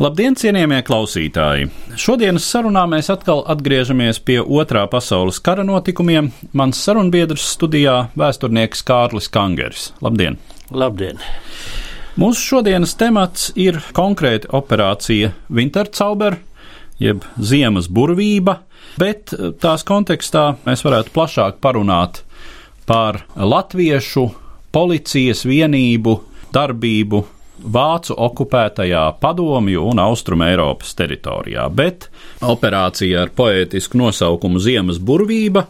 [0.00, 1.66] Labdien, cienījamie klausītāji!
[2.00, 6.30] Šodienas sarunā mēs atkal atgriežamies pie otrā pasaules kara notikumiem.
[6.56, 9.90] Mans sarunbiedrs studijā- vēsturnieks Kārlis Kangers.
[10.00, 10.38] Labdien!
[10.72, 11.20] Labdien!
[12.16, 16.38] Mūsu šodienas temats ir konkrēti operācija Wintercauber,
[16.98, 18.60] jeb ziemas burvība,
[18.96, 22.22] bet tās kontekstā mēs varētu plašāk parunāt
[22.86, 24.30] par latviešu
[24.72, 26.16] policijas vienību
[26.56, 27.22] darbību
[27.60, 32.08] Vācu okupētajā Padomju un Austrum Eiropas teritorijā, bet
[32.40, 35.66] operācija ar poētisku nosaukumu Ziemas burvība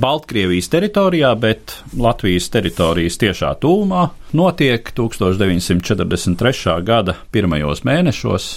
[0.00, 4.06] Baltkrievijas teritorijā, bet Latvijas teritorijas tiešā tūmā
[4.38, 6.78] notiek 1943.
[6.86, 8.48] gada pirmajos mēnešos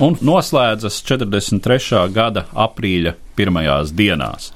[0.00, 2.04] un noslēdzas 43.
[2.14, 4.52] gada aprīļa pirmajās dienās.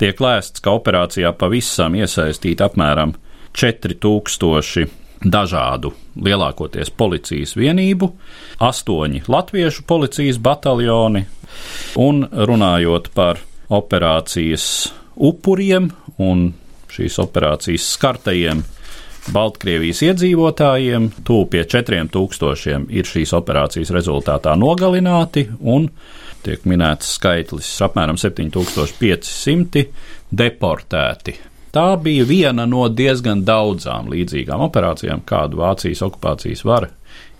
[0.00, 3.14] Tiek lēsts, ka operācijā pavisam iesaistīti apmēram
[3.56, 8.10] 4000 dažādu lielākoties policijas vienību,
[8.62, 11.24] astoņi latviešu policijas bataljoni,
[12.00, 13.40] un runājot par
[13.72, 14.66] operācijas
[15.16, 15.90] upuriem
[16.22, 16.48] un
[16.92, 18.64] šīs operācijas skartajiem
[19.32, 25.88] Baltkrievijas iedzīvotājiem, tuvu pie 4000 ir šīs operācijas rezultātā nogalināti, un
[26.46, 29.82] tiek minēts skaitlis apmēram 7500
[30.30, 31.34] deportēti
[31.74, 36.92] Tā bija viena no diezgan daudzām līdzīgām operācijām, kādu Vācijas okupācijas vara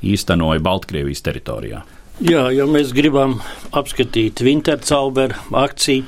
[0.05, 1.83] īstenoja Baltkrievijas teritorijā.
[2.17, 3.35] Jā, ja mēs gribam
[3.77, 6.07] apskatīt Wintercauberu akciju,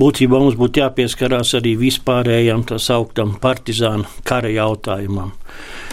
[0.00, 5.34] būtībā mums būtu jāpieskarās arī vispārējam tā sauktam partizānu kara jautājumam.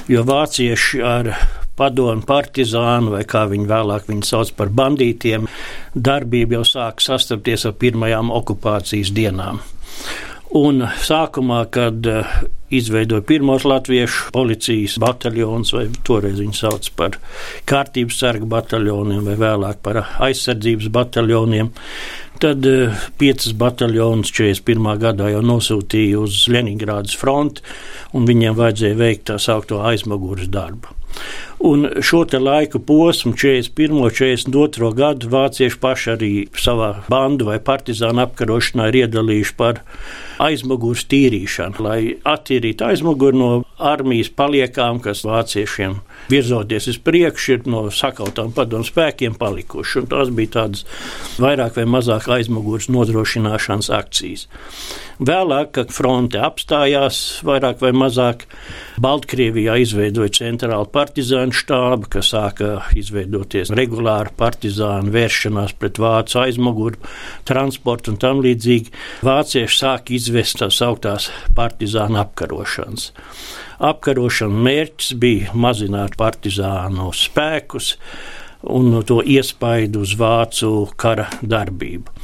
[0.08, 1.34] Jo vācieši ar
[1.80, 5.52] padomu partizānu, vai kā viņi vēlāk viņu sauc par bandītiem,
[5.96, 9.60] darbību jau sāk sastapties ar pirmajām okupācijas dienām.
[10.58, 12.30] Un sākumā, kad uh,
[12.74, 17.20] izveidoja pirmos latviešu policijas bataljonus, vai toreiz viņi sauc par
[17.70, 21.70] kārtības sargu bataljoniem, vai vēlāk par aizsardzības bataljoniem,
[22.42, 24.90] tad uh, piecas bataljonus 41.
[25.06, 27.62] gadā jau nosūtīja uz Leningrādas fronti,
[28.18, 30.99] un viņiem vajadzēja veikt tā saukto aizmugures darbu.
[31.60, 33.92] Un šo laiku posmu, 41.
[33.92, 34.94] un 42.
[34.96, 39.82] gadu, vācieši paši arī savā bandu vai partizānu apkarošanā ir iedalījuši par
[40.40, 46.00] aizmugures tīrīšanu, lai attīrītu aizmuguri no armijas paliekām, kas vāciešiem
[46.32, 50.00] virzoties uz priekšu, ir no sakautām padomu spēkiem palikuši.
[50.00, 50.88] Un tās bija tādas
[51.44, 54.48] vairāk vai mazāk aizmugures nodrošināšanas akcijas.
[55.20, 58.46] Vēlāk, kad fronte apstājās, vairāk vai mazāk
[59.04, 67.02] Baltkrievijā izveidoja centrālu partizānu štābu, kas sāka izveidoties regulāra partizānu vēršanās pret vācu aizmuguru,
[67.44, 68.96] transportu un tam līdzīgi.
[69.28, 73.12] Vācieši sāka izvest tās augtās partizānu apkarošanas.
[73.92, 77.98] Apkarošanas mērķis bija mazināt partizānu spēkus
[78.72, 82.16] un to iespaidu uz vācu kara darbību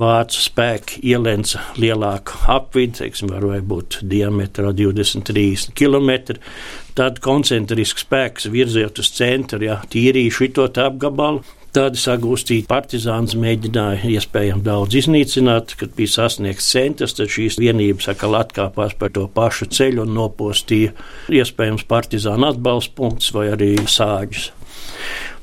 [0.00, 6.38] vācu spēki ielenca lielāku apvidi, teiksim, varbūt diametrā 20-30 km.
[6.96, 11.44] Tad koncentrisks spēks virzot uz centru, ja tīrīja šo apgabalu.
[11.76, 18.38] Tādi sagūstīti partizāns mēģināja iespējami daudz iznīcināt, kad bija sasniegts centrs, tad šīs vienības atkal
[18.38, 20.94] atkāpās par to pašu ceļu un nopostīja
[21.36, 24.54] iespējams partizānu atbalsta punktus vai arī sāģus.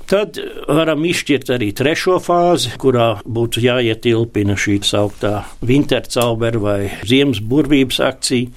[0.03, 0.35] Tad
[0.67, 8.49] varam izšķirt arī trešo fāzi, kurā būtu jāietilpina šī sauktā Wintercauber vai Ziemas burvības akcija,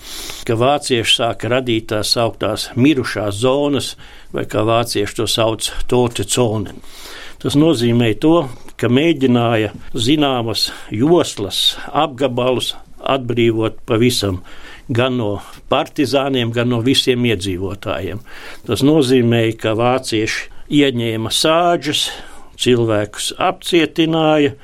[0.48, 3.92] ka vācieši sāka radīt tās sauktās mirušās zonas,
[4.34, 6.74] vai kā vācieši to sauc, tote zone.
[7.38, 12.74] Tas nozīmē to, ka mēģināja zināmas joslas, apgabalus
[13.06, 14.42] atbrīvot pavisam
[14.90, 15.30] gan no
[15.70, 18.18] partizāniem, gan no visiem iedzīvotājiem.
[18.66, 22.08] Tas nozīmē, ka vācieši ieņēma sāģus,
[22.60, 24.54] cilvēkus apcietināja,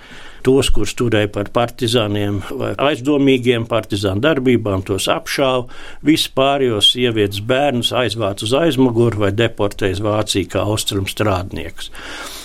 [0.43, 5.69] tos, kurus turēja par partizāniem vai aizdomīgiem partizānu darbībām, tos apšāva,
[6.07, 11.93] vispārējos sievietes bērnus aizvāca uz aizmuguri vai deportēja uz Vāciju kā austrumu strādniekus.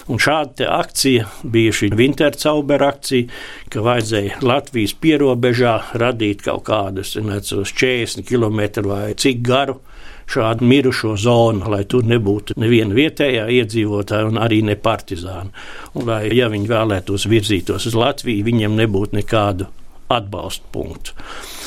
[0.07, 3.27] Un šāda akcija bija šī Wintercaubera akcija,
[3.73, 9.81] ka vajadzēja Latvijas pierobežā radīt kaut kādus, nezinu, 40 km vai cik garu
[10.27, 15.51] šādu mirušo zonu, lai tur nebūtu neviena vietējā iedzīvotāja un arī ne partizāna.
[15.95, 19.69] Un lai, ja viņi vēlētos virzītos uz Latviju, viņiem nebūtu nekādu
[20.11, 21.15] atbalsta punktu.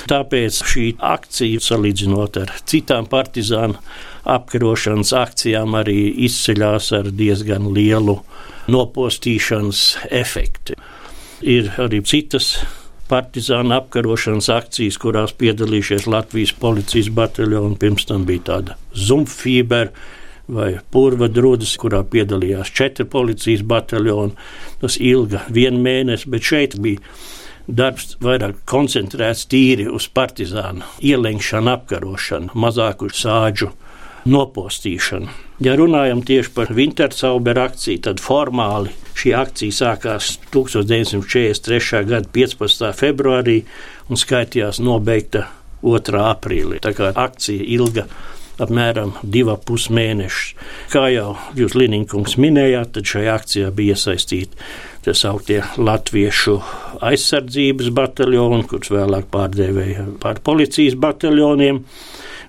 [0.09, 3.81] Tāpēc šī akcija, salīdzinot ar citām partizānu
[4.31, 8.19] apkarošanas akcijām, arī izceļas ar diezgan lielu
[8.71, 9.85] nopostīšanas
[10.23, 10.77] efektu.
[11.41, 12.59] Ir arī citas
[13.11, 17.79] partizānu apkarošanas akcijas, kurās piedalījušies Latvijas policijas bataljoni.
[17.81, 19.91] Pirms tam bija tāda Zumfīber
[20.51, 24.35] vai Purva drudas, kurā piedalījās četri policijas bataljoni.
[24.81, 27.03] Tas ilga vienu mēnesi, bet šeit bija
[27.71, 33.71] darbs vairāk koncentrēts tīri uz partizānu ielenkšanu, apkarošanu, mazāku sāģu
[34.31, 35.50] nopostīšanu.
[35.61, 42.05] Ja runājam tieši par Wintercauberu akciju, tad formāli šī akcija sākās 1943.
[42.09, 42.87] gada 15.
[42.97, 43.59] februārī
[44.09, 45.51] un skaitījās nobeigta
[45.85, 46.23] 2.
[46.31, 46.81] aprīlī.
[46.81, 48.07] Tā kā akcija ilga
[48.61, 50.55] apmēram divus pusmēnešus.
[50.93, 54.57] Kā jau jūs, Linkungs, minējāt, tad šajā akcijā bija iesaistīti
[55.05, 56.57] tā sauktie latviešu
[57.05, 61.85] aizsardzības bataljoni, kurus vēlāk pārdēvēja par policijas bataljoniem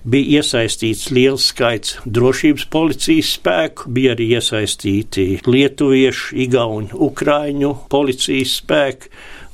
[0.04, 9.12] bija iesaistīts liels skaits drošības policijas spēku, bija arī iesaistīti lietuviešu, igauņu, ukrāņu policijas spēki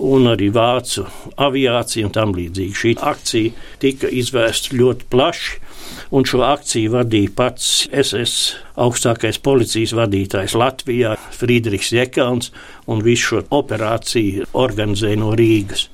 [0.08, 1.04] un arī vācu
[1.36, 2.76] aviācija un tam līdzīgi.
[2.82, 5.64] Šī akcija tika izvērsta ļoti plaši.
[6.12, 12.52] Un šo akciju vadīja pats SS augstākais policijas vadītājs Latvijā, Friedrichs Jekauns,
[12.88, 15.88] un visu šo operāciju organizēja no Rīgas.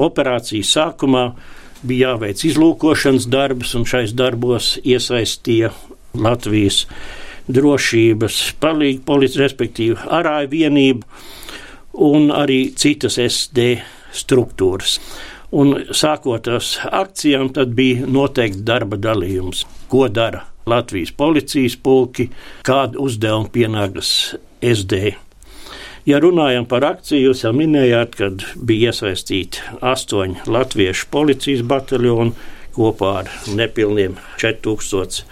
[0.00, 1.26] Operācijas sākumā
[1.86, 5.72] bija jāveic izlūkošanas darbs, un šais darbos iesaistīja
[6.18, 6.84] Latvijas
[7.52, 13.76] drošības palīdzību, policiju, respektīvi arāju vienību un arī citas SD
[14.14, 14.98] struktūras.
[15.52, 16.64] Un sākot ar
[17.02, 22.30] akcijām, tad bija noteikts darba dalījums, ko dara Latvijas policijas pulki,
[22.64, 24.12] kādu uzdevumu pienākas
[24.62, 25.16] SD
[26.02, 32.34] Ja runājam par akciju, jūs jau minējāt, kad bija iesaistīti astoņi latviešu policijas bataljoni
[32.74, 35.22] kopā ar nepilniem 4000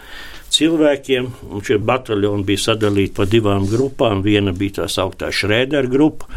[0.55, 1.33] cilvēkiem.
[1.67, 4.23] Šie bataljoni bija sadalīti pa divām grupām.
[4.23, 6.31] Viena bija tā sauktā Šrēdera grupa,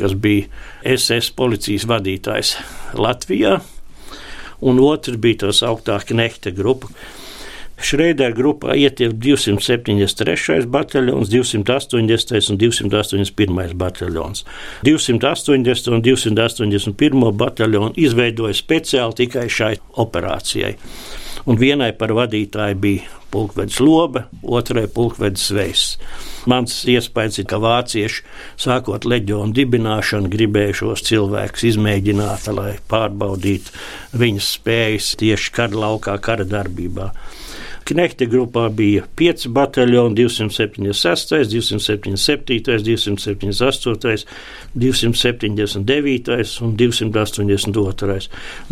[0.00, 0.50] kas bija
[0.96, 2.56] SS policijas vadītājs
[2.98, 3.60] Latvijā,
[4.66, 6.90] un otra bija tā sauktā Knehta grupa.
[7.76, 10.64] Šreidera grupā ietilp 273.
[10.72, 12.50] bataljons, 280.
[12.50, 13.74] un 281.
[13.74, 14.44] bataljons.
[14.82, 15.92] 280.
[15.92, 17.32] un 281.
[17.36, 20.74] bataljonu izveidoja speciāli tikai šai operācijai.
[21.46, 25.98] Un vienai par vadītāju bija pulkvedis Lobe, otrai pulkvedis Veiss.
[26.48, 28.22] Mans iespējas ir, ka vācieši,
[28.62, 33.74] sākot leģionu dibināšanu, gribēja šos cilvēkus izmēģināt, lai pārbaudītu
[34.16, 37.12] viņas spējas tieši kara laukā, kara darbībā.
[37.86, 44.24] Knehta grupā bija 5 bataljoni, 276, 277, 278,
[44.74, 48.18] 279 un 282.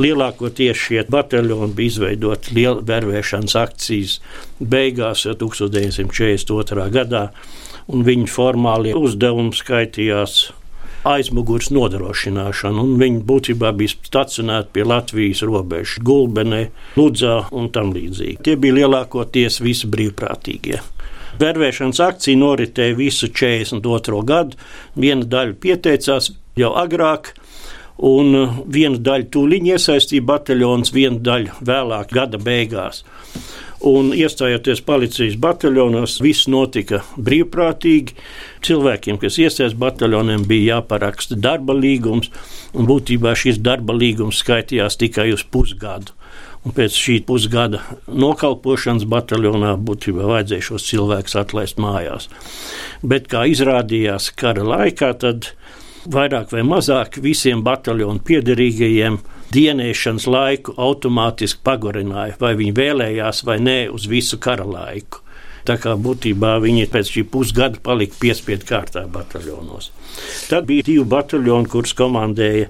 [0.02, 4.18] Lielākoties šie bataljoni bija izveidoti liela vervēšanas akcijas
[4.58, 6.90] beigās 1942.
[6.98, 7.28] gadā,
[7.86, 10.48] un viņu formālie uzdevumi skaitījās
[11.08, 16.62] aizmugures nodrošināšanu, viņi būtībā bija stacionēti pie Latvijas robežas, Gulbenē,
[16.96, 18.40] Ludzā un tam līdzīgi.
[18.44, 20.80] Tie bija lielākoties visi brīvprātīgie.
[21.40, 24.20] Vervēšanas akcija noritēja visu 42.
[24.26, 24.58] gadu.
[24.94, 27.32] Viena daļa pieteicās jau agrāk,
[27.98, 33.02] un viena daļa tūlīt iesaistīja bataljons, viena daļa vēlāk, gada beigās.
[33.84, 38.14] Un iestājoties policijas bataljonos, viss notika brīvprātīgi.
[38.64, 42.30] Cilvēkiem, kas iesaistās bataljoniem, bija jāparaksta darba līgums,
[42.72, 46.14] un būtībā šis darba līgums skaitījās tikai uz pusgadu.
[46.64, 52.30] Un pēc šī pusgada nokalpošanas bataljonā būtībā vajadzēja šos cilvēkus atlaist mājās.
[53.04, 55.50] Bet, kā izrādījās kara laikā, tad
[56.08, 59.20] vairāk vai mazāk visiem bataljonu piederīgajiem
[59.54, 65.23] dienēšanas laiku automātiski pagarināja, vai viņi vēlējās vai nē, uz visu kara laiku.
[65.64, 69.90] Tā kā būtībā viņi pēc šī pusgada palika piespiedu kārtā bataljonos.
[70.50, 72.68] Tad bija divi bataljoni, kurus komandēja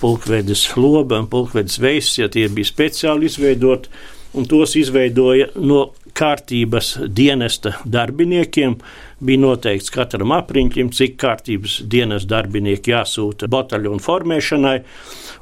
[0.00, 3.90] pulkvedis Loba un pulkvedis Veiss, ja tie bija speciāli izveidoti,
[4.36, 8.76] un tos izveidoja no kārtības dienesta darbiniekiem
[9.26, 14.76] bija noteikts katram apriņķim, cik kārtības dienas darbinieki jāsūta bataljonu formēšanai,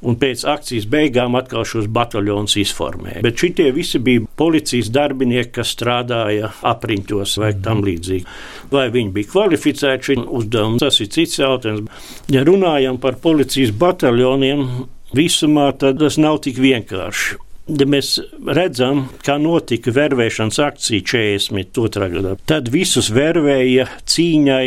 [0.05, 3.23] un pēc akcijas beigām atkal šos bataljonus izformēja.
[3.25, 8.27] Bet šitie visi bija policijas darbinieki, kas strādāja apriņķos vai tam līdzīgi.
[8.75, 11.89] Vai viņi bija kvalificēti šim uzdevumam, tas ir cits jautājums.
[12.33, 14.69] Ja runājam par policijas bataljoniem,
[15.17, 17.41] visumā tas nav tik vienkārši.
[17.65, 22.09] Ja mēs redzam, kā notika vervēšanas akcija 42.
[22.13, 24.67] gadā, tad visus vervēja cīņai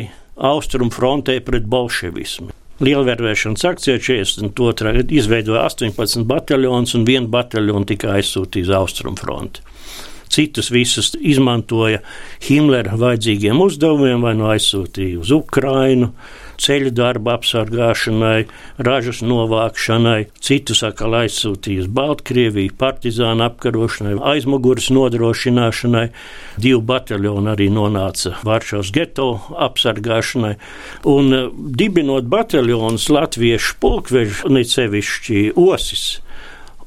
[0.50, 2.50] austrumu frontē pret bolševismu.
[2.78, 4.92] Lielvērvēšanas akcijā 42.
[5.00, 9.64] gadā izveidoja 18 bataljonus un vienu bataljonu tika aizsūtīts uz austrumu fronti.
[10.30, 12.04] Citus visus izmantoja
[12.46, 16.12] Himlera vajadzīgiem uzdevumiem, vai nu aizsūtīja uz Ukrainu,
[16.62, 18.48] ceļu darba apsargāšanai,
[18.84, 26.06] ražas novākšanai, citus atkal aizsūtīja uz Baltkrieviju, partizānu apkarošanai, aizmugures nodrošināšanai.
[26.58, 29.30] Divi bataljoni arī nonāca Varšavas geto
[29.68, 30.56] apsargāšanai.
[31.10, 36.08] Un eh, dibinot bataljonus latviešu pulkvežu, ne sevišķi osis,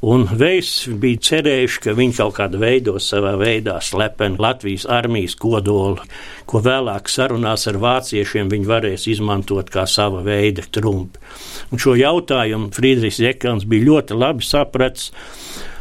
[0.01, 6.01] Un Veiss bija cerējuši, ka viņi kaut kādā veidā savā veidā slepeni Latvijas armijas kodolu,
[6.49, 11.21] ko vēlāk sarunās ar vāciešiem viņi varēs izmantot kā sava veida trumpi.
[11.69, 15.11] Un šo jautājumu Friedrichs Jekans bija ļoti labi sapratis.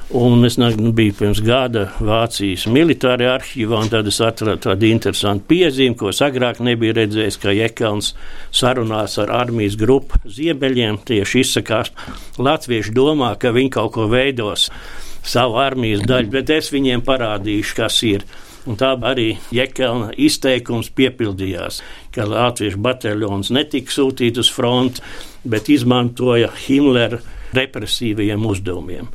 [0.09, 5.45] Un es nu, biju pirms gada Vācijas militārajā arhīvā, un tad es atradu tādu interesantu
[5.51, 8.15] piezīmi, ko es agrāk nebiju redzējis, ka Jekels
[8.49, 11.93] sarunās ar armijas grupu ziemeļiem tieši izsakās.
[12.41, 14.71] Latvieši domā, ka viņi kaut ko veidos
[15.21, 18.25] savu armijas daļu, bet es viņiem parādīšu, kas ir.
[18.65, 21.83] Un tā arī Jēkabna izteikums piepildījās,
[22.17, 25.05] ka Latviešu bataljons netika sūtīts uz fronti,
[25.45, 27.21] bet izmantoja Himmlera
[27.57, 29.09] represīvajiem uzdevumiem.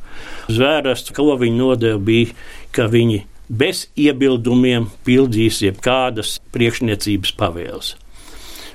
[0.51, 2.33] Zvērsts, ko viņi nodeva, bija,
[2.75, 7.93] ka viņi bez iebildumiem pildīs jebkādas priekšniecības pavēles.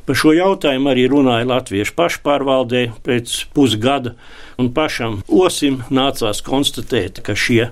[0.06, 4.16] Par šo jautājumu arī runāja Latviešu pašpārvaldē pēc pusgada,
[4.58, 7.70] un pašam Osim nācās konstatēt, ka šie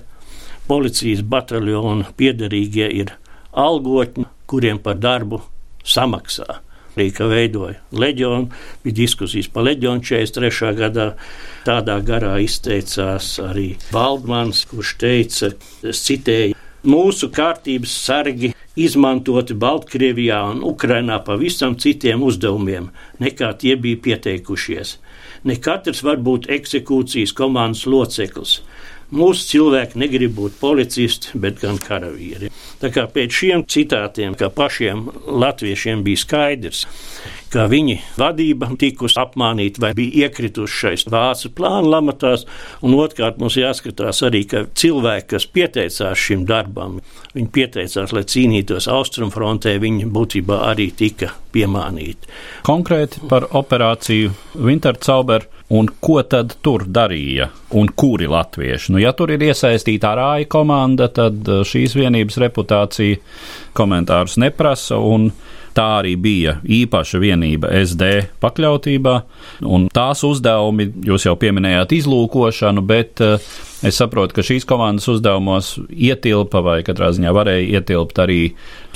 [0.69, 3.15] policijas bataljona piederīgie ir
[3.51, 5.41] algotņi, kuriem par darbu
[5.83, 6.61] samaksā.
[6.99, 8.49] Rīka veidoja leģionu,
[8.83, 10.73] bija diskusijas par leģionu 43.
[10.79, 11.11] gadā.
[11.67, 15.53] Tādā garā izteicās arī Valdmans, kurš teica,
[15.83, 22.89] es citēju, mūsu kārtības sargi izmantoti Baltkrievijā un Ukrainā pavisam citiem uzdevumiem,
[23.19, 24.97] nekā tie bija pieteikušies.
[25.43, 28.59] Ne katrs var būt eksekūcijas komandas loceklis.
[29.09, 32.51] Mūsu cilvēki negrib būt policisti, bet gan karavīri.
[32.79, 36.83] Tā kā pēc šiem citātiem, kā pašiem latviešiem bija skaidrs,
[37.53, 42.45] ka viņi vadība tikus apmānīta vai bija iekrituši šais vācu plānu lamatās,
[42.85, 46.99] un otrkārt mums jāskatās arī, ka cilvēki, kas pieteicās šim darbam,
[47.35, 52.29] viņi pieteicās, lai cīnītos austrumfrontē, viņi būtībā arī tika piemānīti.
[52.69, 57.45] Konkrēti par operāciju Wintercauber Un ko tad tur darīja
[57.77, 58.89] un kuri latvieši?
[58.95, 63.19] Nu, ja tur ir iesaistīta ārāja komanda, tad uh, šīs vienības reputācija
[63.77, 64.97] komentārus neprasa.
[65.75, 68.09] Tā arī bija īpaša vienība SD
[68.41, 69.15] pakļautībā,
[69.69, 73.37] un tās uzdevumi, jūs jau pieminējāt izlūkošanu, bet uh,
[73.85, 78.41] es saprotu, ka šīs komandas uzdevumos ietilpa vai katrā ziņā varēja ietilpt arī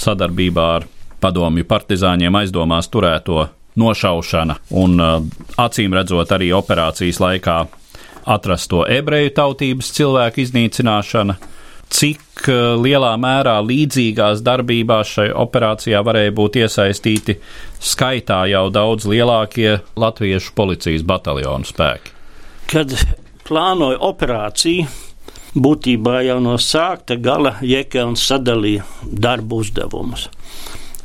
[0.02, 0.90] sadarbībā ar
[1.24, 3.46] padomju partizāņiem aizdomās turēto
[3.80, 5.16] nošaušana un uh,
[5.62, 7.58] acīm redzot arī operācijas laikā
[8.26, 11.38] atrasto ebreju tautības cilvēku iznīcināšana.
[11.94, 17.38] Cik uh, lielā mērā līdzīgās darbībās šai operācijā varēja būt iesaistīti
[17.84, 22.16] skaitā jau daudz lielākie latviešu policijas bataljonu spēki?
[22.72, 22.96] Kad
[23.46, 24.88] plānoja operāciju,
[25.54, 30.30] būtībā jau no sākta gala Jēkabs sadalīja darbu uzdevumus.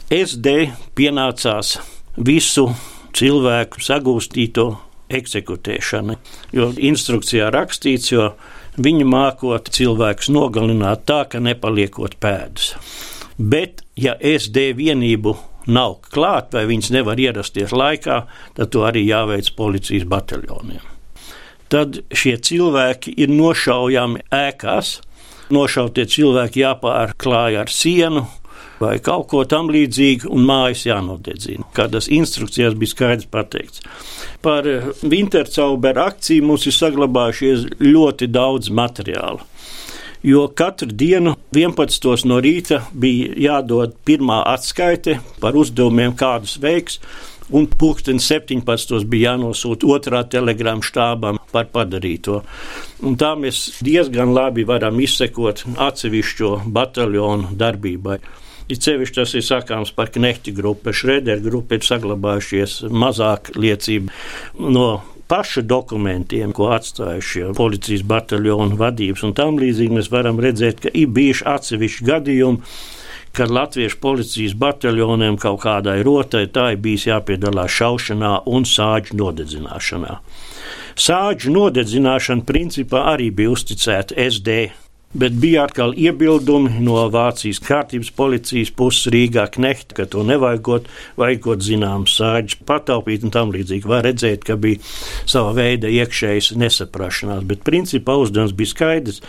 [0.08, 1.76] SD pienācās
[2.16, 2.70] visu
[3.12, 4.70] cilvēku sagūstīto
[5.12, 6.16] eksekutēšana.
[6.52, 8.30] Jo instrukcijā rakstīts, jo
[8.78, 12.74] viņi mākot cilvēkus nogalināt tā, ka nepaliekot pēdas.
[13.38, 15.36] Bet, ja SD vienību
[15.68, 18.22] nav klāt vai viņas nevar ierasties laikā,
[18.56, 20.82] tad to arī jāveic policijas bataljoniem.
[21.68, 24.98] Tad šie cilvēki ir nošaujami ēkās.
[25.52, 28.26] Nošautie cilvēki jāpārklāj ar sienu,
[28.80, 31.66] vai kaut ko tamlīdzīgu, un mājas jānodedzina.
[31.76, 33.84] Kādas instrukcijās bija skaidrs pateikts.
[34.42, 39.44] Par eh, Wintercauberu akciju mums ir saglabājušies ļoti daudz materiālu.
[40.22, 42.26] Jo katru dienu, 11.
[42.26, 46.98] no rīta, bija jādod pirmā atskaite par uzdevumiem, kādus veiks,
[47.54, 49.04] un pulksten 17.
[49.08, 52.42] bija jānosūta otrā telegrāma štābam par padarīto.
[53.06, 58.18] Un tā mēs diezgan labi varam izsekot atsevišķo bataljonu darbībai.
[58.68, 60.92] It sevišķi tas ir sakāms par knehti grupu.
[60.92, 64.88] Šrēderu grupu ir saglabājušies mazāk liecību no
[65.28, 71.10] pašu dokumentiem, ko atstājušie policijas bataljonu vadības un tam līdzīgi, mēs varam redzēt, ka ir
[71.16, 72.72] bijuši atsevišķi gadījumi,
[73.36, 80.18] kad latviešu policijas bataljoniem kaut kādai rotai tā ir bijis jāpiedalās šaušanā un sāģu nodedzināšanā.
[80.98, 84.58] Sāģu nodedzināšana principā arī bija uzticēta SD
[85.12, 91.64] Bet bija atkal iebildumi no Vācijas kārtības policijas puses Rīgā knehta, ka to nevajagot, vajagot
[91.64, 93.88] zināms sāģis pataupīt un tam līdzīgi.
[93.88, 94.82] Var redzēt, ka bija
[95.24, 99.22] sava veida iekšējas nesaprašanās, bet principā uzdevums bija skaidrs.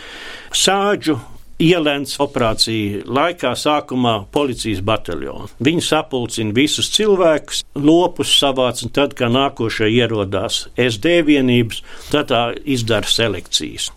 [0.52, 1.16] Sāģu
[1.64, 5.48] ielēns operāciju laikā sākumā policijas bataljonu.
[5.64, 11.80] Viņi sapulcina visus cilvēkus, lopus savāc, un tad, kad nākošie ierodās SD vienības,
[12.12, 13.88] tad tā izdara selekcijas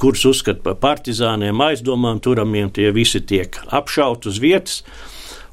[0.00, 4.80] kurus uzskata par partizāniem, aizdomām turamiem, tie visi tiek apšauti uz vietas,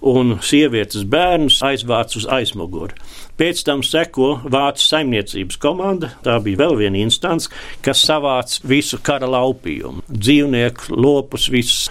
[0.04, 2.98] un sievietes bērnus aizvāc uz aizmuguri.
[3.40, 6.12] Pēc tam seko Vācijas saimniecības komanda.
[6.26, 7.50] Tā bija vēl viena instance,
[7.82, 11.88] kas savāca visu kara laupījumu, dzīvnieku, lopus, visus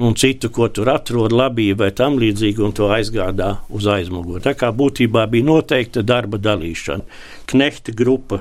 [0.00, 4.40] un citu, ko tur atrod, labību vai tam līdzīgi, un to aizgādā uz aizmuguri.
[4.46, 7.04] Tā kā būtībā bija noteikta darba dalīšana.
[7.50, 8.40] Knehta grupa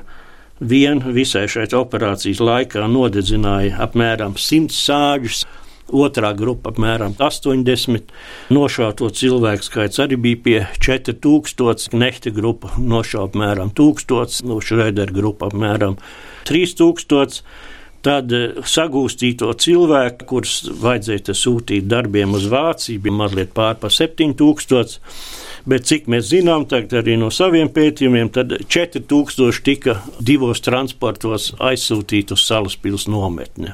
[0.59, 5.45] vien visai šai operācijas laikā nodedzināja apmēram 100 sāģus.
[5.89, 8.11] Otrā grupa apmēram 80.
[8.53, 11.95] Nošauto cilvēku skaits arī bija pie 4000.
[11.97, 15.97] Nehta grupa nošauta apmēram 1000, no Šrēdera grupa apmēram
[16.45, 17.41] 3000
[18.05, 18.31] tad
[18.69, 25.01] sagūstīto cilvēku, kurus vajadzēja sūtīt darbiem uz Vāciju, bija mazliet pār pa 7000
[25.67, 32.45] bet cik mēs zinām, arī no saviem pētījumiem, tad 4000 tika divos transportos aizsūtīti uz
[32.45, 33.73] Salaspils nometni.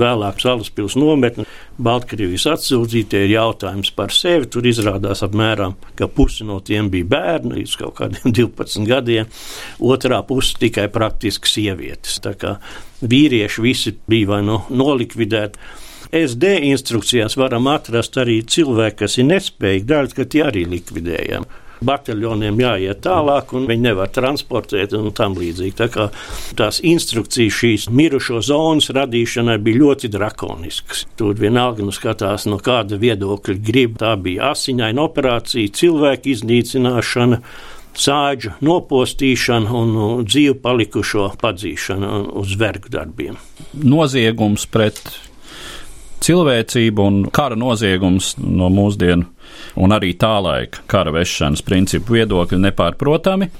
[0.00, 1.44] Vēlāk Salaspils nometne,
[1.78, 4.48] Baltkrievijas atsūtītie ir jautājums par sevi.
[4.50, 9.30] Tur izrādās apmēram, ka pusi no tiem bija bērni līdz kaut kādiem 12 gadiem,
[9.78, 12.18] otrā puse tikai praktiski sievietes.
[12.24, 12.56] Tā kā
[13.06, 15.58] vīrieši visi bija vai nu no nolikvidēti
[16.14, 22.58] SD instrukcijās varam atrast arī cilvēki, kas ir nespējīgi, daļai, ka tie arī likvidējami bataljoniem
[22.60, 25.74] jāiet tālāk, un viņi nevar transportēt un tam līdzīgi.
[25.78, 26.08] Tā kā
[26.58, 31.04] tās instrukcijas šīs mirušo zonas radīšanai bija ļoti drakoniskas.
[31.18, 33.98] Tur vienalga nu skatās, no kāda viedokļa grib.
[34.00, 37.40] Tā bija asiņaina operācija, cilvēku iznīcināšana
[37.94, 43.38] sāģu nopostīšana un dzīvu palikušo padzīšana uz vergu darbiem.
[43.84, 45.02] Noziegums pret
[46.24, 49.28] cilvēcība un kara noziegums no mūsdienu
[49.80, 53.50] un arī tā laika kara vešanas principu viedokļi nepārprotami.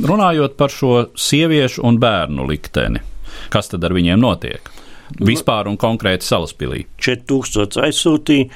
[0.00, 3.02] Runājot par šo sieviešu un bērnu likteni,
[3.50, 4.70] kas tad ar viņiem notiek?
[5.18, 6.84] Vispār un konkrēti salaspīlī.
[7.02, 8.46] 4000 aizsūtīja,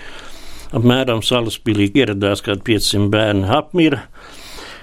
[0.79, 4.05] apmēram salaspīlī ieradās kaut 500 bērni apmira.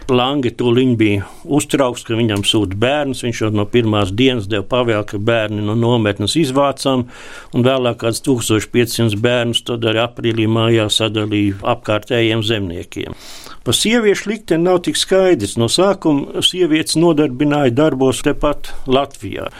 [0.09, 3.21] Langi tūlīt bija uztraukts, ka viņam sūta bērns.
[3.23, 7.05] Viņš jau no pirmās dienas deva pavēlu, ka bērni no nometnes izvācām,
[7.53, 13.15] un vēlāk kāds 1500 bērnus tad arī aprīlī mājā sadalīja apkārtējiem zemniekiem.
[13.63, 15.55] Par sieviešu likteni nav tik skaidrs.
[15.61, 19.51] No sākuma sievietes nodarbināja darbos tepat Latvijā.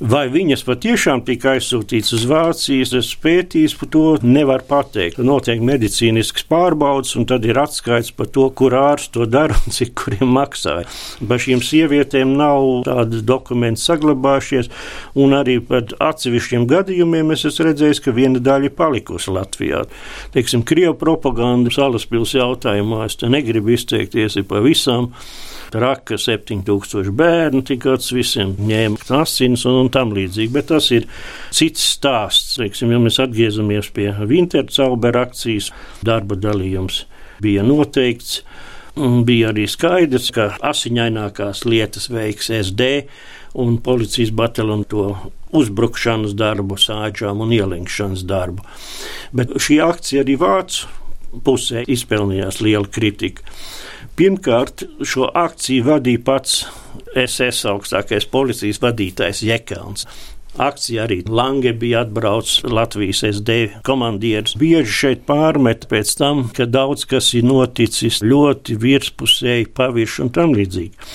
[0.00, 5.18] Vai viņas patiešām tika aizsūtītas uz Vācijas, es pētīju, par to nevar pateikt.
[5.20, 9.92] Notiek medicīnisks pārbaudas, un tad ir atskaits par to, kur ārsts to dara un cik
[10.00, 10.86] kuriem maksāja.
[11.20, 14.72] Par šīm sievietēm nav tādas dokumenti saglabājušies,
[15.20, 19.84] un arī par atsevišķiem gadījumiem es esmu redzējis, ka viena daļa ir palikusi Latvijā.
[20.32, 25.12] Teiksim, Krievu propaganda salaspils jautājumā, es te negribu izteikties par visām
[25.72, 31.08] traka 7000 bērnu, tikāds visiem ņēma asins un, un tam līdzīgi, bet tas ir
[31.54, 32.58] cits stāsts.
[32.60, 35.70] Teiksim, ja mēs atgriezamies pie Wintercaubera akcijas,
[36.06, 37.04] darba dalījums
[37.42, 38.42] bija noteikts.
[39.24, 42.88] Bija arī skaidrs, ka asiņainākās lietas veiks SD
[43.54, 45.04] un policijas bataljonu to
[45.56, 48.66] uzbrukšanas darbu, sāģām un ielinkšanas darbu.
[49.34, 50.90] Bet šī akcija arī vācu
[51.46, 53.46] pusē izpelnījās liela kritika.
[54.20, 56.58] Pirmkārt, šo akciju vadīja pats
[57.16, 60.04] SS augstākais policijas vadītājs Jekauns.
[60.60, 63.56] Akcija arī Lange bija atbraucis Latvijas SD
[63.86, 64.58] komandieris.
[64.60, 70.52] Bieži šeit pārmet pēc tam, ka daudz kas ir noticis ļoti virspusēji, pavirši un tam
[70.58, 71.08] līdzīgi.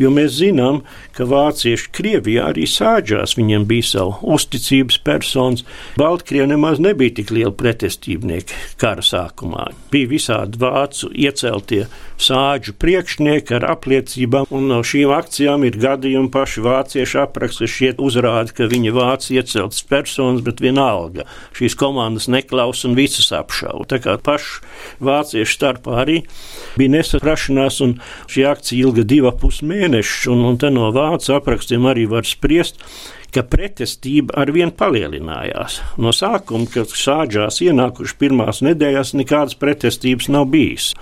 [0.00, 0.80] Jo mēs zinām,
[1.18, 5.64] ka vācieši Krievijā arī sāģās, viņiem bija savu uzticības personas.
[5.98, 9.68] Baltkrievi nemaz nebija tik lieli pretestībnieki kara sākumā.
[9.90, 11.86] Bija visādi vācu ieceltie
[12.22, 18.54] sāģu priekšnieki ar apliecībām, un no šīm akcijām ir gadījumi paši vācieši apraksta, šie uzrāda,
[18.54, 21.26] ka viņi vāc ieceltas personas, bet vienalga
[21.58, 23.86] šīs komandas neklaus un visas apšauba.
[23.90, 24.62] Tā kā paši
[25.04, 26.20] vācieši starpā arī
[26.78, 27.98] bija nesaprašanās, un
[28.30, 32.82] šī akcija ilga divi pus mēnešus, un, un te no vācu aprakstiem arī var spriest,
[33.34, 35.80] ka pretestība ar vien palielinājās.
[36.00, 40.94] No sākuma, kad sāģās ienākuši pirmās nedēļas, nekādas pretestības nav bijis.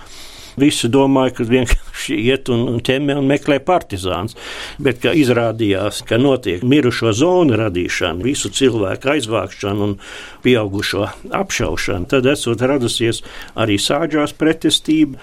[0.57, 4.33] Visi domāja, ka vienkārši iet un ķemē un meklē partizāns.
[4.81, 9.97] Bet, kā izrādījās, ka notiek mirušo zonu radīšana, visu cilvēku aizvākšana un
[10.41, 11.05] pieaugušo
[11.37, 13.21] apšaušana, tad esot radusies
[13.53, 15.21] arī sāģās pretestība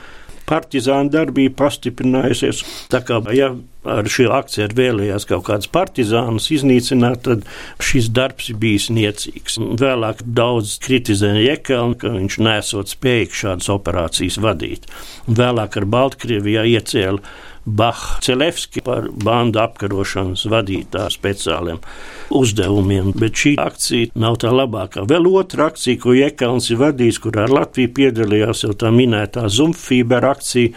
[0.48, 2.64] partizāna darbība pastiprinājusies.
[2.92, 3.54] Tā kā ja
[3.84, 7.44] ar šo akciju vēlējās kaut kādus partizānus iznīcināt, tad
[7.84, 9.58] šis darbs ir bijis niecīgs.
[9.80, 14.88] Vēlāk daudz kritizēja Jekelnu, ka viņš nesot spējīgs šādas operācijas vadīt.
[15.28, 17.20] Vēlāk ar Baltkrievijā iecēla
[17.64, 21.80] Baha Celevski par bandu apkarošanas vadītāju speciāliem
[22.34, 25.06] uzdevumiem, bet šī akcija nav tā labākā.
[25.08, 30.28] Vēl otra akcija, ko Jekalns ir vadījis, kurā ar Latviju piedalījās jau tā minētā Zumfīber
[30.28, 30.74] akcija,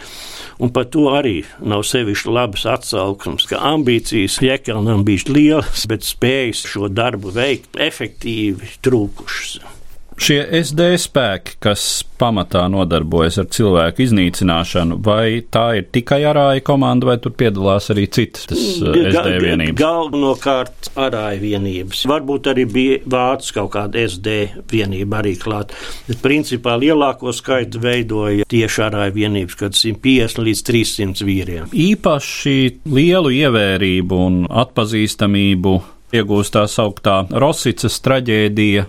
[0.64, 6.64] un par to arī nav sevišķi labas atsauksmes, ka ambīcijas Jekalnam bija lielas, bet spējas
[6.72, 9.77] šo darbu veikt efektīvi trūkušas.
[10.18, 11.82] Šie SD spēki, kas
[12.18, 18.08] pamatā nodarbojas ar cilvēku iznīcināšanu, vai tā ir tikai arāja komanda, vai tur piedalās arī
[18.10, 19.78] citas SD Ga vienības?
[19.78, 22.02] Galvenokārt arāja vienības.
[22.10, 24.36] Varbūt arī bija vācu kaut kāda SD
[24.72, 25.76] vienība arī klāt.
[26.08, 31.70] Bet principā lielāko skaitu veidoja tieši arāja vienības, kad 150 līdz 300 vīriem.
[31.70, 32.58] Īpaši
[32.90, 35.78] lielu ievērību un atpazīstamību
[36.18, 38.88] iegūst tā sauktā Rosicas traģēdija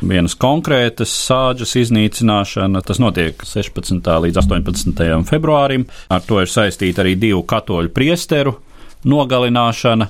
[0.00, 2.82] vienas konkrētas sāģes iznīcināšana.
[2.86, 3.98] Tas notiek 16.
[4.26, 5.04] līdz 18.
[5.28, 5.88] februārim.
[6.12, 8.58] Ar to ir saistīta arī divu katoļu priesteru
[9.04, 10.08] nogalināšana.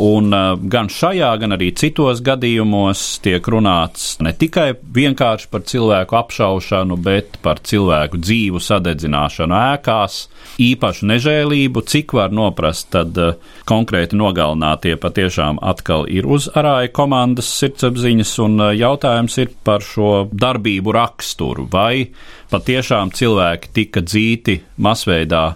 [0.00, 6.14] Un uh, gan šajā, gan arī citos gadījumos tiek runāts ne tikai vienkārši par cilvēku
[6.14, 10.20] apšaušanu, bet par cilvēku dzīvu sadedzināšanu ēkās,
[10.62, 13.34] īpašu nežēlību, cik var noprast, tad uh,
[13.66, 20.28] konkrēti nogalinātie patiešām atkal ir uz arāja komandas sirdsapziņas, un uh, jautājums ir par šo
[20.30, 22.12] darbību raksturu, vai
[22.54, 25.48] patiešām cilvēki tika dzīti masveidā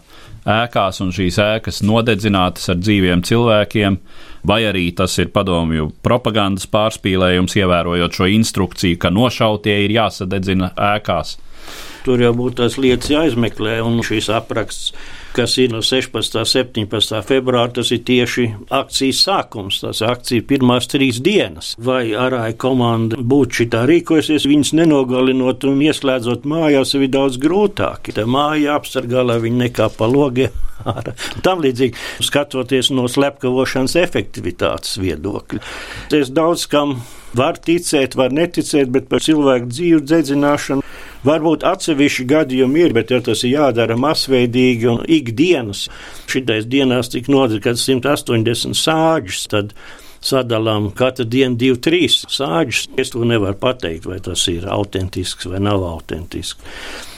[0.45, 3.99] ēkās un šīs ēkas nodedzinātas ar dzīviem cilvēkiem,
[4.45, 11.39] vai arī tas ir padomju propagandas pārspīlējums, ievērojot šo instrukciju, ka nošautie ir jāsadedzina ēkās.
[12.05, 14.91] Tur jau būtu tās lietas jāizmeklē, un šīs apraksts,
[15.35, 16.37] kas ir no 16.
[16.37, 17.21] un 17.
[17.25, 19.81] februāra, tas ir tieši akcijas sākums.
[19.81, 21.73] Tas akcija pirmās trīs dienas.
[21.81, 28.13] Vai arāja komanda būtu šitā rīkojusies, viņas nenogalinot un ieslēdzot mājās, ir daudz grūtāk.
[28.13, 30.63] Tā māja jāapsargā, lai viņi nekā pa logiem.
[31.47, 35.65] Tam līdzīgi skatoties no slepkavošanas efektivitātes viedokļa.
[36.21, 36.99] Es daudz kam
[37.35, 40.85] var ticēt, var neticēt, bet par cilvēku dzīvu dzedzināšanu
[41.25, 45.87] Varbūt atsevišķi gadījumi ir, bet ja tas ir jādara masveidīgi un ikdienas,
[46.29, 49.73] šitais dienās tik nodzird, kad 180 sāģis, tad
[50.25, 52.87] sadalām katru dienu divu, trīs sāģus.
[53.01, 56.61] Es to nevaru pateikt, vai tas ir autentisks vai nav autentisks.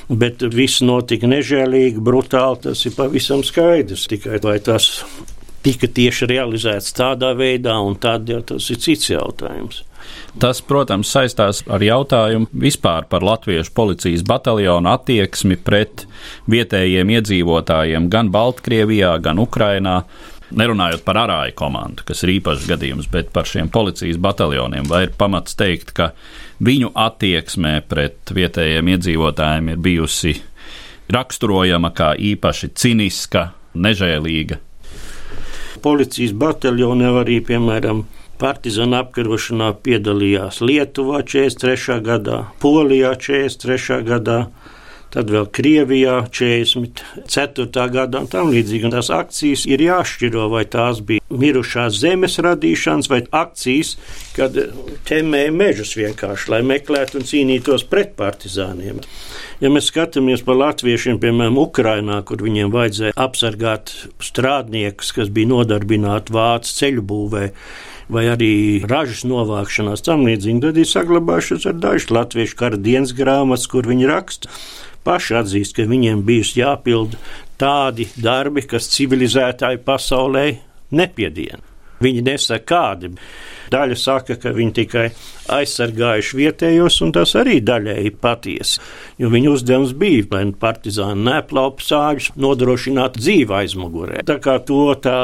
[0.06, 2.62] Bet viss notika nežēlīgi, brutāli.
[2.68, 4.06] Tas ir pavisam skaidrs.
[4.10, 4.86] Tikai vai tas
[5.66, 9.82] tika tieši realizēts tādā veidā, un tad jau tas ir cits jautājums.
[10.40, 16.04] Tas, protams, saistās ar jautājumu vispār par latviešu policijas bataljonu attieksmi pret
[16.52, 20.02] vietējiem iedzīvotājiem gan Baltkrievijā, gan Ukrainā.
[20.56, 25.14] Nerunājot par arāju komandu, kas ir īpašs gadījums, bet par šiem policijas bataljoniem, vai ir
[25.18, 26.12] pamats teikt, ka
[26.62, 30.36] viņu attieksme pret vietējiem iedzīvotājiem ir bijusi
[31.12, 34.60] raksturojama kā īpaši ciniska, nežēlīga.
[35.82, 38.04] Policijas bataljonā arī, piemēram,
[38.36, 42.02] Partizāna apkarošanā piedalījās Lietuvā 43.
[42.04, 44.02] gadā, Polijā 43.
[44.04, 44.40] gadā,
[45.14, 47.86] tad vēl Krievijā 44.
[47.94, 48.84] gadā un tam līdzīgi.
[48.84, 53.94] Un tās akcijas ir jāšķiro, vai tās bija mirušās zemes radīšanas vai akcijas,
[54.36, 54.60] kad
[55.08, 59.00] temēja mežus vienkārši, lai meklētu un cīnītos pret partizāniem.
[59.64, 66.36] Ja mēs skatāmies par latviešiem, piemēram, Ukrainā, kur viņiem vajadzēja apsargāt strādniekus, kas bija nodarbināti
[66.36, 67.46] vācu ceļu būvē,
[68.12, 68.54] vai arī
[68.86, 74.10] ražas novākšanās tam līdzīgi, tad ir saglabājušies ar dažas latviešu kara dienas grāmatas, kur viņi
[74.10, 74.52] raksta
[75.06, 77.18] paši atzīst, ka viņiem bijusi jāpild
[77.60, 80.46] tādi darbi, kas civilizētāji pasaulē
[80.94, 81.65] nepiedien.
[82.02, 83.14] Viņi nesaka kādi.
[83.72, 85.06] Daļa saka, ka viņi tikai
[85.50, 88.80] aizsargājuši vietējos, un tas arī daļēji patiesi.
[89.18, 94.22] Jo viņu uzdevums bija, lai partizāni neplaupa sāģus, nodrošinātu dzīvi aizmugurē.
[94.28, 95.18] Tā kā to tā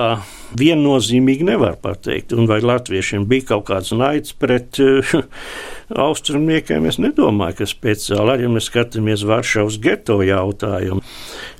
[0.58, 2.34] viennozīmīgi nevar pateikt.
[2.36, 5.14] Un vai latviešiem bija kaut kāds naids pret uh,
[6.08, 11.02] austrumniekiem, es nedomāju, ka speciāli arī mēs skatāmies Varšavas geto jautājumu.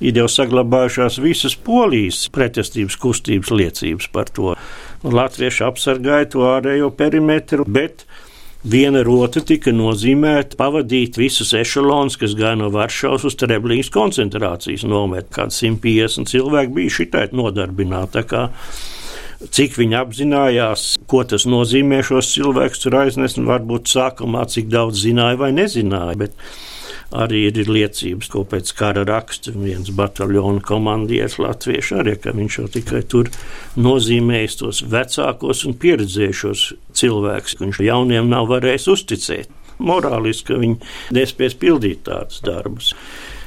[0.03, 4.57] Ir jau saglabājušās visas polijas pretestības kustības liecības par to.
[5.03, 8.05] Latvieši apsargāja to ārējo perimetru, bet
[8.63, 15.35] viena rota tika nozīmēta pavadīt visus ešalons, kas gāja no Varšavas uz Treblīnas koncentrācijas nometni.
[15.35, 18.23] Kāds 150 cilvēki bija šitai nodarbināti.
[19.43, 25.03] Cik viņi apzinājās, ko tas nozīmē šos cilvēkus tur aiznest, un varbūt sākumā cik daudz
[25.03, 26.15] zināja vai nezināja.
[26.21, 26.37] Bet
[27.13, 32.69] arī ir liecības, ko pēc kara raksta viens bataljona komandieris Latviešu arī, ka viņš jau
[32.77, 33.31] tikai tur
[33.77, 36.65] nozīmējis tos vecākos un pieredzējušos
[36.99, 39.59] cilvēkus, ka viņš jauniem nav varējis uzticēt.
[39.83, 42.93] Morāliski, viņi nespēs pildīt tādus darbus.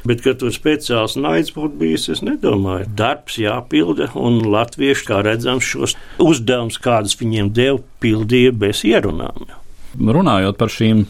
[0.05, 2.91] Bet, ka tur speciāls naids būtu bijis, es nedomāju.
[2.97, 9.47] Darbs jāpilda, un latvieši, kā redzams, šos uzdevumus, kādus viņiem deva, pildīja bez ierunām.
[9.95, 11.03] Runājot par šīm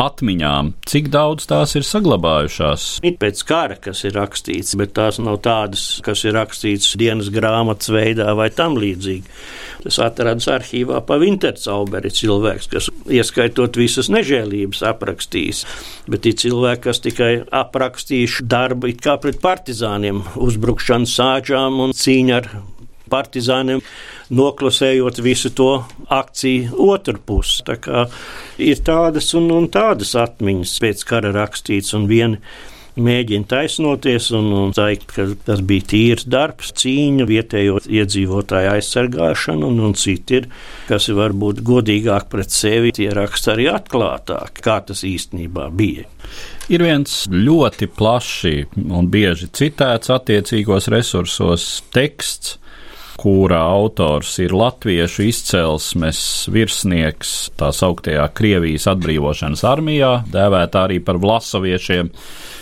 [0.00, 2.86] atmiņām, cik daudz tās ir saglabājušās?
[3.06, 7.92] Ir pēc kara, kas ir rakstīts, bet tās nav tādas, kas ir rakstīts dienas grāmatas
[7.92, 9.36] veidā vai tam līdzīgi.
[9.84, 15.64] Tas atradas arhīvā pa Wintercauberi cilvēks, kas ieskaitot visas nežēlības aprakstījis,
[16.10, 22.38] bet ir cilvēki, kas tikai aprakstījuši darbu it kā pret partizāniem, uzbrukšanu sāģām un cīņu
[22.38, 22.50] ar
[23.12, 23.82] partizāniem
[24.32, 25.70] noklusējot visu to
[26.12, 27.62] akciju otru pusi.
[27.66, 28.06] Tā kā
[28.62, 32.40] ir tādas un, un tādas atmiņas pēc kara rakstīts, un viena
[32.92, 39.80] mēģina taisnoties un, un teikt, ka tas bija tīrs darbs, cīņa, vietējo iedzīvotāju aizsargāšana, un,
[39.88, 40.48] un citi ir,
[40.88, 46.04] kas ir varbūt godīgāk pret sevi, tie raksta arī atklātāk, kā tas īstenībā bija.
[46.72, 52.58] Ir viens ļoti plaši un bieži citēts attiecīgos resursos teksts
[53.22, 62.10] kura autors ir latviešu izcelsmes virsnieks tā sauktajā Krievijas atbrīvošanas armijā, dēvēta arī par vlasaviešiem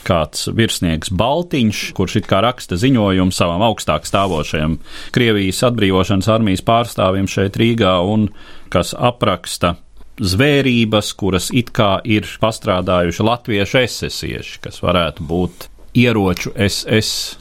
[0.05, 4.77] kāds virsnieks Baltiņš, kurš it kā raksta ziņojumu savam augstāk stāvošajam
[5.17, 8.29] Krievijas atbrīvošanas armijas pārstāvim šeit Rīgā un
[8.69, 9.79] kas apraksta
[10.21, 17.41] zvērības, kuras it kā ir pastrādājuši latviešu esesieši, kas varētu būt ieroču SS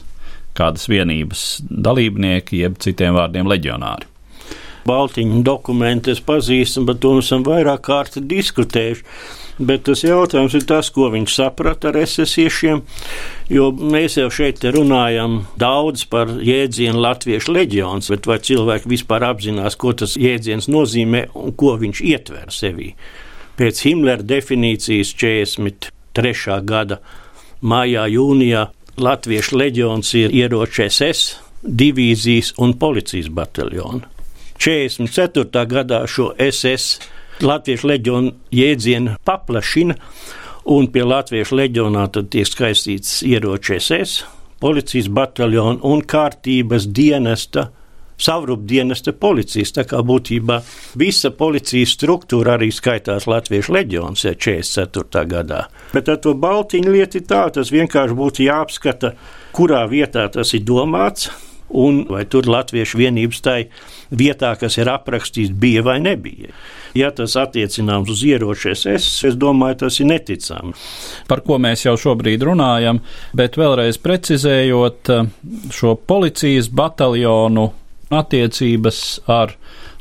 [0.60, 4.10] kādas vienības dalībnieki, jeb citiem vārdiem leģionāri.
[4.88, 9.04] Baltiņu dokumentu es pazīstu, bet to esam vairāk kārt diskutējuši.
[9.60, 12.78] Bet tas jautājums ir tas, ko viņš saprata ar esesiešiem,
[13.52, 19.76] jo mēs jau šeit runājam daudz par jēdzienu latviešu leģions, bet vai cilvēki vispār apzinās,
[19.76, 22.94] ko tas jēdziens nozīmē un ko viņš ietver sevī.
[23.60, 26.56] Pēc Himlera definīcijas 43.
[26.64, 27.02] gada
[27.60, 34.02] maijā, jūnijā Latviešu leģions ir ieroču SS, divīzijas un policijas bataljoni.
[34.60, 35.64] 44.
[35.70, 37.00] gadā šo SS
[37.40, 39.96] Latviešu leģionu jēdzienu paplašina,
[40.68, 44.24] un pie Latviešu leģionā tiek skaistīts ieroču SS,
[44.60, 47.70] policijas bataljonu un kārtības dienesta
[48.20, 49.74] savrupdienesta policijas.
[49.76, 50.60] Tā kā būtībā
[51.00, 55.26] visa policijas struktūra arī skaitās Latviešu leģions 44.
[55.30, 55.66] gadā.
[55.94, 59.14] Bet ar to Baltiņu lietu tā, tas vienkārši būtu jāapskata,
[59.56, 61.30] kurā vietā tas ir domāts.
[61.70, 63.58] Un vai tur Latviešu vienības tai
[64.10, 66.50] vietā, kas ir aprakstīts, bija vai nebija.
[66.98, 70.74] Ja tas attiecināms uz ieročiem, es, es domāju, tas ir neticami.
[71.30, 72.98] Par ko mēs jau šobrīd runājam,
[73.38, 75.12] bet vēlreiz precizējot
[75.76, 77.70] šo policijas bataljonu
[78.10, 79.56] attiecības ar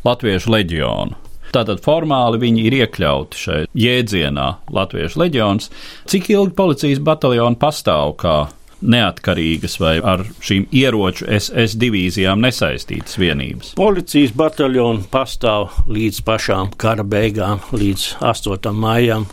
[0.06, 1.18] Latviešu leģionu.
[1.50, 5.72] Tātad formāli viņi ir iekļauti šajā jēdzienā Latviešu leģions.
[6.10, 8.38] Cik ilgi policijas bataljoni pastāv kā
[8.80, 13.74] neatkarīgas vai ar šīm ieroču SS divīzijām nesaistītas vienības?
[13.80, 18.72] Policijas bataljoni pastāv līdz pašām kara beigām, līdz 8.
[18.78, 19.28] maijam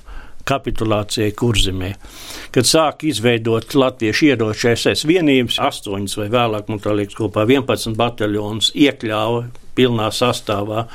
[0.46, 1.92] kapitulācijai Kurzemē.
[2.54, 8.72] Kad sāk izveidot latviešu ieroču SS vienības, astoņas vai vēlāk, man liekas, kopā 11 bataljonus
[8.74, 10.86] iekļāva pilnā sastāvā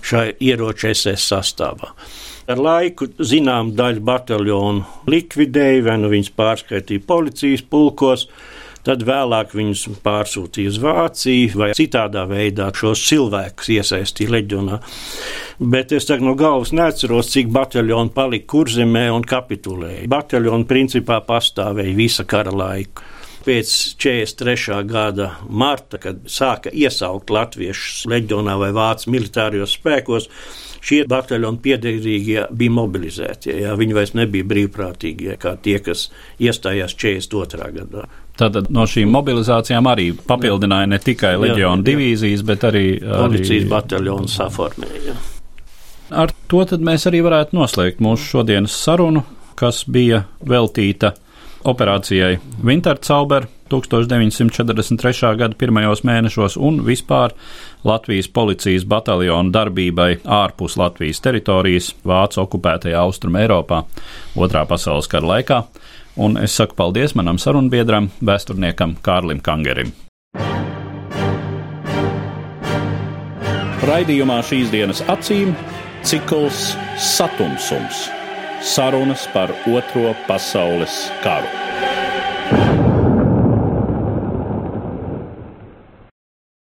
[0.00, 1.92] šai ieroču SS sastāvā.
[2.50, 8.26] Ar laiku zinām daļu bataljonu likvidēja, vai nu viņas pārskaitīja policijas pulkos,
[8.86, 14.80] Tad vēlāk viņus pārsūtīja uz Vāciju vai citādā veidā šos cilvēkus iesaistīja leģionā.
[15.60, 20.08] Bet es tagad no galvas neatceros, cik bataljoni palika kurzemē un kapitulēja.
[20.08, 23.04] Bataljoni principā pastāvēja visa kara laiku.
[23.40, 24.82] pēc 43.
[24.84, 30.28] gada marta, kad sāka iesaukt latviešus leģionā vai vācu militārijos spēkos,
[30.84, 33.54] šie bataljoni piederīgie bija mobilizēti.
[33.62, 37.72] Jā, viņi vairs nebija brīvprātīgie, kā tie, kas iestājās 42.
[37.80, 38.04] gadā.
[38.40, 45.16] Tātad no šīm mobilizācijām arī papildināja ne tikai leģionu divīzijas, bet arī policijas bataljonu saformēja.
[46.10, 49.22] Ar to mēs arī varētu noslēgt mūsu šodienas sarunu,
[49.60, 51.12] kas bija veltīta
[51.68, 55.36] operācijai Wintercauber 1943.
[55.38, 57.34] gada pirmajos mēnešos un vispār
[57.86, 63.84] Latvijas policijas bataljonu darbībai ārpus Latvijas teritorijas Vācu okupētajā Austrum Eiropā
[64.34, 65.62] Otrā pasaules kara laikā.
[66.16, 69.92] Un es saku paldies manam sarunbiedram, vēsturniekam Kārlim Kangerim.
[73.86, 75.54] Raidījumā šīs dienas acīm
[76.04, 78.08] cikls Satumsums-
[78.74, 81.99] sarunas par Otro pasaules karu.